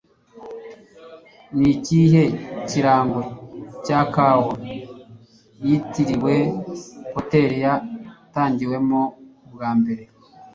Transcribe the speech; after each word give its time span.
Ni 1.57 1.67
ikihe 1.75 2.23
kirango 2.69 3.21
cya 3.85 3.99
Kawa 4.13 4.53
yitiriwe 5.65 6.35
Hoteri 7.15 7.55
Yatangiwemo 7.65 9.01
bwa 9.53 9.69
mbere 9.79 10.03